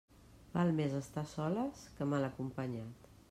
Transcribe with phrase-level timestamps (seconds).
[0.53, 3.13] Val més estar a soles que mal acompanyat.